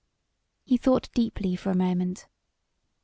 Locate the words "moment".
1.75-2.25